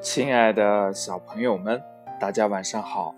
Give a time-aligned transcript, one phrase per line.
[0.00, 1.82] 亲爱的小朋友们，
[2.18, 3.14] 大家晚上好！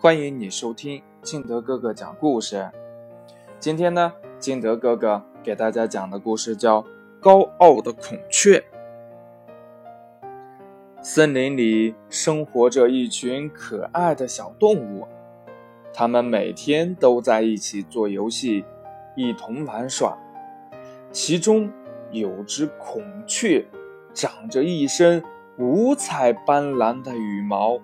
[0.00, 2.70] 欢迎你收听金德哥哥讲故事。
[3.60, 6.80] 今天呢，金德哥哥给大家讲的故事叫
[7.20, 8.64] 《高傲的孔雀》。
[11.02, 15.06] 森林里生活着一群可爱的小动物，
[15.92, 18.64] 它们每天都在一起做游戏，
[19.16, 20.16] 一同玩耍。
[21.12, 21.70] 其中
[22.10, 23.66] 有只孔雀，
[24.14, 25.22] 长着一身。
[25.58, 27.78] 五彩斑斓的羽毛，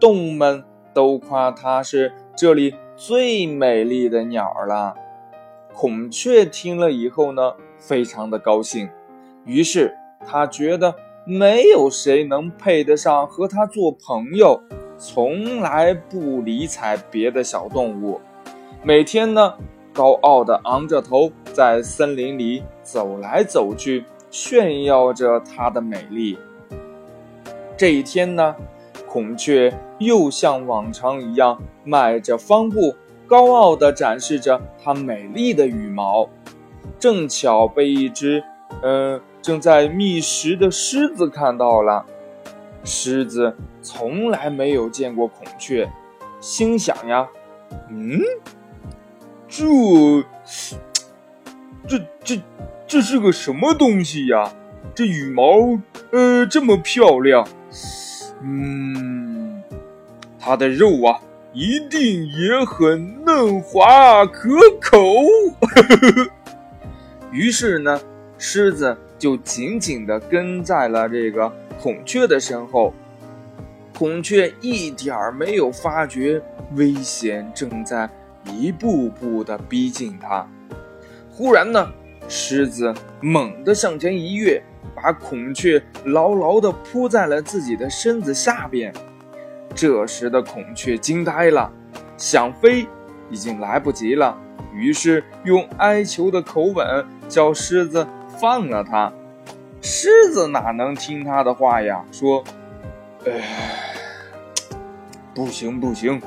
[0.00, 4.94] 动物们都夸它是这里最美丽的鸟了。
[5.74, 8.88] 孔雀听了以后呢，非常的高兴，
[9.44, 9.94] 于是
[10.26, 10.94] 他觉得
[11.26, 14.58] 没有谁能配得上和他做朋友，
[14.96, 18.18] 从来不理睬别的小动物，
[18.82, 19.54] 每天呢，
[19.92, 26.38] 高傲的昂着头在森林里走来走去，炫耀着它的美丽。
[27.76, 28.54] 这一天呢，
[29.08, 32.94] 孔雀又像往常一样迈着方步，
[33.26, 36.28] 高傲地展示着它美丽的羽毛。
[37.00, 38.42] 正巧被一只，
[38.82, 42.06] 嗯，正在觅食的狮子看到了。
[42.84, 45.90] 狮子从来没有见过孔雀，
[46.40, 47.28] 心想呀，
[47.90, 48.20] 嗯，
[49.48, 49.64] 这，
[51.88, 52.40] 这这
[52.86, 54.52] 这是个什么东西呀？
[54.92, 55.78] 这羽毛，
[56.10, 57.46] 呃，这么漂亮。
[58.42, 59.62] 嗯，
[60.38, 61.20] 它的肉啊，
[61.52, 64.98] 一定也很嫩滑可口。
[67.30, 68.00] 于是呢，
[68.38, 72.92] 狮子就紧紧地跟在了这个孔雀的身后。
[73.96, 76.42] 孔雀一点儿没有发觉
[76.74, 78.10] 危险正在
[78.44, 80.44] 一步步地逼近它。
[81.30, 81.92] 忽然呢，
[82.28, 84.62] 狮子猛地向前一跃。
[84.94, 88.92] 把孔雀牢牢地扑在了自己的身子下边。
[89.74, 91.70] 这时的孔雀惊呆了，
[92.16, 92.86] 想飞
[93.28, 94.38] 已经来不及了，
[94.72, 98.06] 于是用哀求的口吻叫狮子
[98.38, 99.12] 放了它。
[99.82, 102.04] 狮子哪能听他的话呀？
[102.12, 102.44] 说
[103.26, 103.42] ：“哎，
[105.34, 106.22] 不行不行，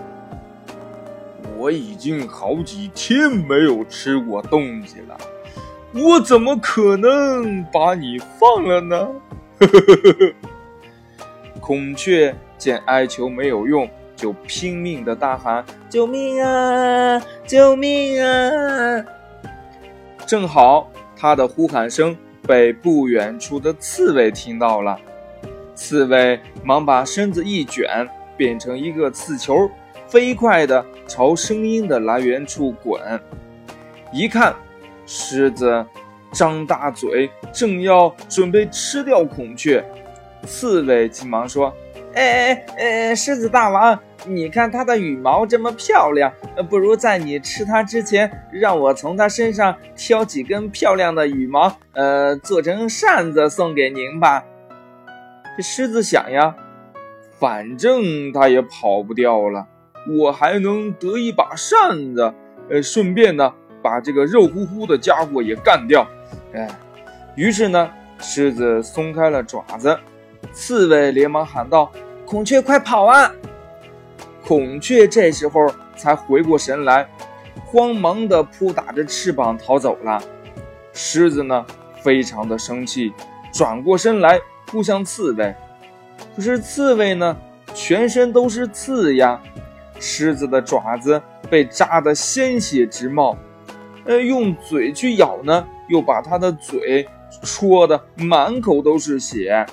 [1.58, 5.18] 我已经好几天没有吃过东西了。”
[6.00, 9.10] 我怎么可能把你放了呢？
[11.60, 17.22] 孔雀见哀求没有用，就拼命的大喊：“救命啊！
[17.46, 19.04] 救命啊！”
[20.28, 25.00] 正好他的呼喊声被不远处的刺猬听到了，
[25.74, 28.08] 刺猬忙把身子一卷，
[28.38, 29.70] 变成一个刺球，
[30.08, 33.02] 飞快的朝声音的来源处滚。
[34.14, 34.56] 一看。
[35.08, 35.84] 狮子
[36.32, 39.84] 张大嘴，正要准备吃掉孔雀，
[40.46, 41.74] 刺猬急忙说
[42.14, 46.32] ：“哎哎哎，狮子大王，你看它的羽毛这么漂亮，
[46.70, 54.44] 不如在你吃它之前，让我从它身上挑几根漂亮的羽毛，呃，做成扇子送给您吧。”
[55.56, 56.54] 这狮子想呀，
[57.40, 59.66] 反正它也跑不掉了，
[60.20, 62.34] 我还能得一把扇子，
[62.70, 63.54] 呃，顺便呢。
[63.82, 66.08] 把这个肉乎乎的家伙也干掉，
[66.54, 66.68] 哎，
[67.36, 67.90] 于是呢，
[68.20, 69.98] 狮子松开了爪子，
[70.52, 71.92] 刺猬连忙喊道
[72.26, 73.32] ：“孔雀，快跑啊！”
[74.44, 77.08] 孔雀这时候才回过神来，
[77.66, 80.22] 慌忙地扑打着翅膀逃走了。
[80.94, 81.66] 狮子呢，
[82.02, 83.14] 非常的生气，
[83.52, 85.56] 转过身来扑向刺猬，
[86.36, 87.38] 可是刺猬呢，
[87.74, 89.40] 全身都是刺呀，
[90.00, 93.38] 狮子的爪子被扎得鲜血直冒。
[94.08, 97.08] 呃，用嘴去咬呢，又把他的嘴
[97.44, 99.66] 戳得满口都是血。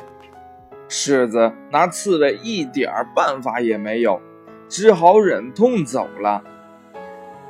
[0.88, 4.20] 狮子拿刺猬一点办法也没有，
[4.68, 6.42] 只好忍痛走了。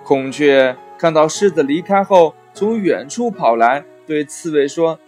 [0.04, 4.98] 孔雀看到狮子离开后，从远处跑来，对刺猬说：“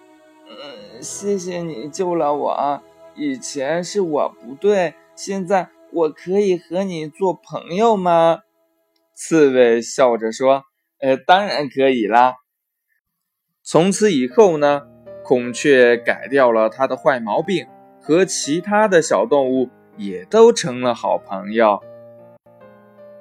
[0.49, 2.83] 嗯，谢谢你救了我。
[3.15, 8.41] 以前是我不对，现在我可以和你做朋友吗？”
[9.15, 10.65] 刺猬笑着说。
[10.99, 12.37] 呃，当然可以啦。
[13.63, 14.83] 从此以后呢，
[15.23, 17.67] 孔雀改掉了它的坏毛病，
[18.01, 21.83] 和其他的小动物也都成了好朋友。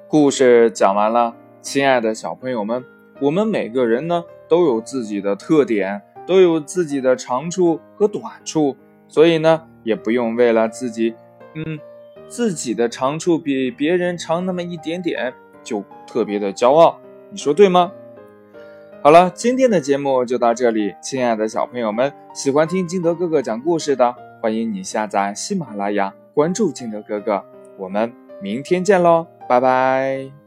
[0.08, 2.84] 故事讲完了，亲爱的小朋友们，
[3.20, 8.76] 我们每个人呢都有自己的特点，都有自己的长处和短处，
[9.08, 11.14] 所以呢，也不用为了自己，
[11.54, 11.78] 嗯，
[12.28, 15.34] 自己的长处比别人长那么一点点，
[15.64, 17.00] 就特别的骄傲。
[17.30, 17.92] 你说对吗？
[19.02, 20.94] 好了，今天的节目就到这里。
[21.02, 27.44] 亲爱的小朋友们，喜欢听金德哥哥讲故事的，欢迎你下载喜马拉雅，关注金德哥哥。
[27.76, 30.45] 我们明天见喽，拜拜。